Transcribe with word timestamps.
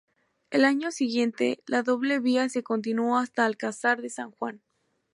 Al 0.49 0.65
año 0.65 0.89
siguiente, 0.89 1.61
la 1.67 1.83
doble 1.83 2.19
vía 2.19 2.49
se 2.49 2.63
continuó 2.63 3.19
hasta 3.19 3.45
Alcázar 3.45 4.01
de 4.01 4.09
San 4.09 4.31
Juan. 4.31 4.59